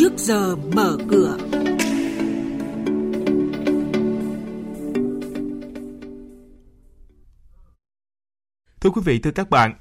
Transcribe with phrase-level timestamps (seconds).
[0.00, 1.36] trước giờ mở cửa.
[8.80, 9.74] Thưa quý vị, thưa các bạn,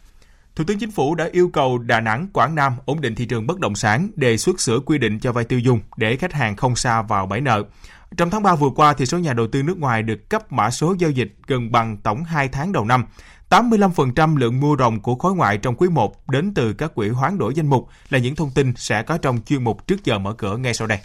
[0.55, 3.47] Thủ tướng Chính phủ đã yêu cầu Đà Nẵng, Quảng Nam ổn định thị trường
[3.47, 6.55] bất động sản, đề xuất sửa quy định cho vay tiêu dùng để khách hàng
[6.55, 7.63] không xa vào bẫy nợ.
[8.17, 10.69] Trong tháng 3 vừa qua, thì số nhà đầu tư nước ngoài được cấp mã
[10.69, 13.05] số giao dịch gần bằng tổng 2 tháng đầu năm.
[13.49, 17.37] 85% lượng mua ròng của khối ngoại trong quý 1 đến từ các quỹ hoán
[17.37, 20.33] đổi danh mục là những thông tin sẽ có trong chuyên mục trước giờ mở
[20.33, 20.99] cửa ngay sau đây.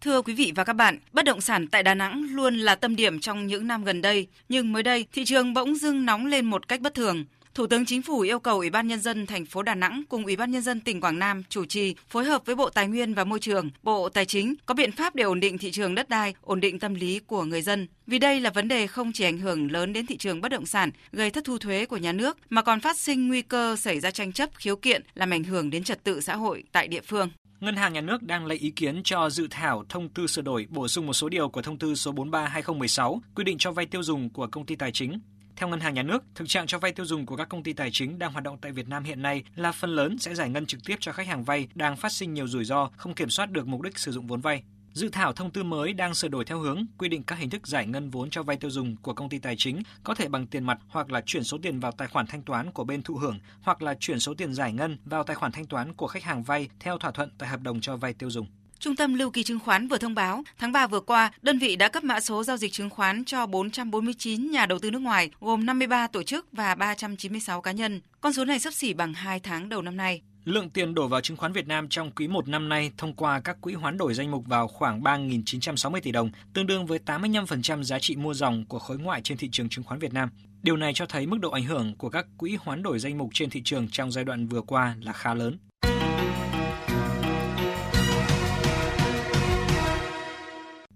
[0.00, 2.96] Thưa quý vị và các bạn, bất động sản tại Đà Nẵng luôn là tâm
[2.96, 6.46] điểm trong những năm gần đây, nhưng mới đây thị trường bỗng dưng nóng lên
[6.46, 7.24] một cách bất thường.
[7.54, 10.24] Thủ tướng Chính phủ yêu cầu Ủy ban nhân dân thành phố Đà Nẵng cùng
[10.24, 13.14] Ủy ban nhân dân tỉnh Quảng Nam chủ trì phối hợp với Bộ Tài nguyên
[13.14, 16.08] và Môi trường, Bộ Tài chính có biện pháp để ổn định thị trường đất
[16.08, 17.88] đai, ổn định tâm lý của người dân.
[18.06, 20.66] Vì đây là vấn đề không chỉ ảnh hưởng lớn đến thị trường bất động
[20.66, 24.00] sản, gây thất thu thuế của nhà nước mà còn phát sinh nguy cơ xảy
[24.00, 27.02] ra tranh chấp khiếu kiện làm ảnh hưởng đến trật tự xã hội tại địa
[27.06, 27.30] phương.
[27.60, 30.66] Ngân hàng Nhà nước đang lấy ý kiến cho dự thảo thông tư sửa đổi
[30.70, 34.02] bổ sung một số điều của thông tư số 43/2016 quy định cho vay tiêu
[34.02, 35.20] dùng của công ty tài chính.
[35.56, 37.72] Theo Ngân hàng Nhà nước, thực trạng cho vay tiêu dùng của các công ty
[37.72, 40.50] tài chính đang hoạt động tại Việt Nam hiện nay là phần lớn sẽ giải
[40.50, 43.30] ngân trực tiếp cho khách hàng vay đang phát sinh nhiều rủi ro, không kiểm
[43.30, 44.62] soát được mục đích sử dụng vốn vay.
[44.92, 47.66] Dự thảo thông tư mới đang sửa đổi theo hướng quy định các hình thức
[47.66, 50.46] giải ngân vốn cho vay tiêu dùng của công ty tài chính có thể bằng
[50.46, 53.14] tiền mặt hoặc là chuyển số tiền vào tài khoản thanh toán của bên thụ
[53.14, 56.22] hưởng hoặc là chuyển số tiền giải ngân vào tài khoản thanh toán của khách
[56.22, 58.46] hàng vay theo thỏa thuận tại hợp đồng cho vay tiêu dùng.
[58.84, 61.76] Trung tâm Lưu ký chứng khoán vừa thông báo, tháng 3 vừa qua, đơn vị
[61.76, 65.30] đã cấp mã số giao dịch chứng khoán cho 449 nhà đầu tư nước ngoài,
[65.40, 68.00] gồm 53 tổ chức và 396 cá nhân.
[68.20, 70.22] Con số này sắp xỉ bằng 2 tháng đầu năm nay.
[70.44, 73.40] Lượng tiền đổ vào chứng khoán Việt Nam trong quý 1 năm nay thông qua
[73.40, 77.82] các quỹ hoán đổi danh mục vào khoảng 3.960 tỷ đồng, tương đương với 85%
[77.82, 80.28] giá trị mua dòng của khối ngoại trên thị trường chứng khoán Việt Nam.
[80.62, 83.30] Điều này cho thấy mức độ ảnh hưởng của các quỹ hoán đổi danh mục
[83.32, 85.58] trên thị trường trong giai đoạn vừa qua là khá lớn.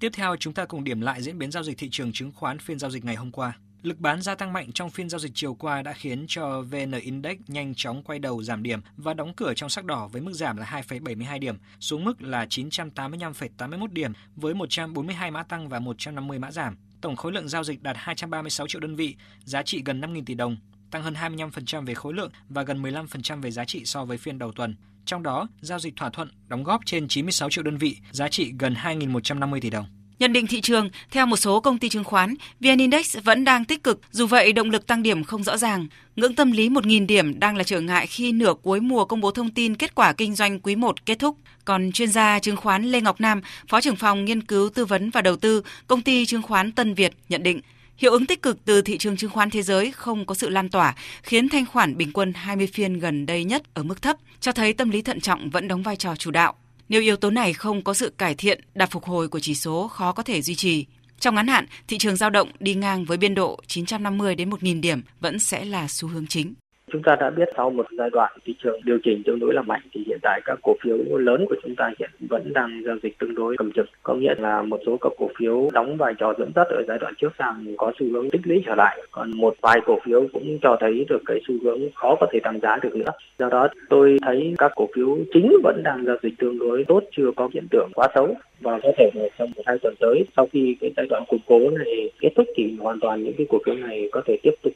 [0.01, 2.59] Tiếp theo, chúng ta cùng điểm lại diễn biến giao dịch thị trường chứng khoán
[2.59, 3.59] phiên giao dịch ngày hôm qua.
[3.83, 6.93] Lực bán gia tăng mạnh trong phiên giao dịch chiều qua đã khiến cho VN
[6.93, 10.33] Index nhanh chóng quay đầu giảm điểm và đóng cửa trong sắc đỏ với mức
[10.33, 16.39] giảm là 2,72 điểm, xuống mức là 985,81 điểm với 142 mã tăng và 150
[16.39, 16.77] mã giảm.
[17.01, 20.35] Tổng khối lượng giao dịch đạt 236 triệu đơn vị, giá trị gần 5.000 tỷ
[20.35, 20.57] đồng,
[20.91, 24.39] tăng hơn 25% về khối lượng và gần 15% về giá trị so với phiên
[24.39, 24.77] đầu tuần.
[25.09, 28.53] Trong đó, giao dịch thỏa thuận đóng góp trên 96 triệu đơn vị, giá trị
[28.59, 29.87] gần 2.150 tỷ đồng.
[30.19, 33.65] Nhận định thị trường, theo một số công ty chứng khoán, VN Index vẫn đang
[33.65, 35.87] tích cực, dù vậy động lực tăng điểm không rõ ràng.
[36.17, 39.31] Ngưỡng tâm lý 1.000 điểm đang là trở ngại khi nửa cuối mùa công bố
[39.31, 41.37] thông tin kết quả kinh doanh quý 1 kết thúc.
[41.65, 45.11] Còn chuyên gia chứng khoán Lê Ngọc Nam, Phó trưởng phòng nghiên cứu tư vấn
[45.11, 47.61] và đầu tư, công ty chứng khoán Tân Việt nhận định,
[47.99, 50.69] Hiệu ứng tích cực từ thị trường chứng khoán thế giới không có sự lan
[50.69, 54.53] tỏa, khiến thanh khoản bình quân 20 phiên gần đây nhất ở mức thấp, cho
[54.53, 56.55] thấy tâm lý thận trọng vẫn đóng vai trò chủ đạo.
[56.89, 59.89] Nếu yếu tố này không có sự cải thiện, đà phục hồi của chỉ số
[59.89, 60.87] khó có thể duy trì.
[61.21, 64.81] Trong ngắn hạn, thị trường dao động đi ngang với biên độ 950 đến 1.000
[64.81, 66.55] điểm vẫn sẽ là xu hướng chính.
[66.91, 69.63] Chúng ta đã biết sau một giai đoạn thị trường điều chỉnh tương đối là
[69.63, 72.97] mạnh thì hiện tại các cổ phiếu lớn của chúng ta hiện vẫn đang giao
[73.03, 73.87] dịch tương đối cầm chừng.
[74.03, 76.99] Có nghĩa là một số các cổ phiếu đóng vai trò dẫn dắt ở giai
[76.99, 78.99] đoạn trước sang có xu hướng tích lũy trở lại.
[79.11, 82.41] Còn một vài cổ phiếu cũng cho thấy được cái xu hướng khó có thể
[82.43, 83.11] tăng giá được nữa.
[83.39, 87.03] Do đó tôi thấy các cổ phiếu chính vẫn đang giao dịch tương đối tốt,
[87.17, 90.25] chưa có hiện tượng quá xấu và có thể là trong một hai tuần tới
[90.37, 93.47] sau khi cái giai đoạn củng cố này kết thúc thì hoàn toàn những cái
[93.51, 94.68] cổ phiếu này có thể tiếp tục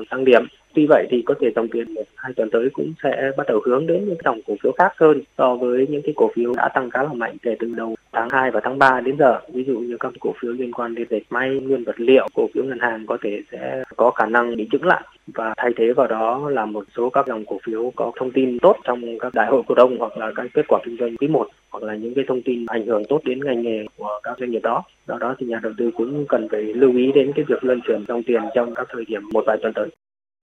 [0.00, 0.42] trường tăng điểm.
[0.74, 3.60] Tuy vậy thì có thể dòng tiền một hai tuần tới cũng sẽ bắt đầu
[3.66, 6.68] hướng đến những dòng cổ phiếu khác hơn so với những cái cổ phiếu đã
[6.74, 9.40] tăng khá là mạnh kể từ đầu tháng 2 và tháng 3 đến giờ.
[9.52, 12.48] Ví dụ như các cổ phiếu liên quan đến dệt may, nguyên vật liệu, cổ
[12.54, 15.02] phiếu ngân hàng có thể sẽ có khả năng bị chứng lại
[15.34, 18.58] và thay thế vào đó là một số các dòng cổ phiếu có thông tin
[18.58, 21.28] tốt trong các đại hội cổ đông hoặc là các kết quả kinh doanh quý
[21.28, 24.36] 1 hoặc là những cái thông tin ảnh hưởng tốt đến ngành nghề của các
[24.38, 24.82] doanh nghiệp đó.
[25.08, 27.80] Do đó thì nhà đầu tư cũng cần phải lưu ý đến cái việc luân
[27.86, 29.88] chuyển dòng tiền trong các thời điểm một vài tuần tới.